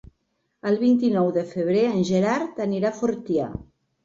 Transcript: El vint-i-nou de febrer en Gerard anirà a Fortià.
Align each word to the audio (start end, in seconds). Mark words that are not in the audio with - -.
El 0.69 0.77
vint-i-nou 0.83 1.29
de 1.35 1.43
febrer 1.51 1.83
en 1.91 2.01
Gerard 2.11 2.63
anirà 2.67 2.91
a 2.93 2.99
Fortià. 3.03 3.49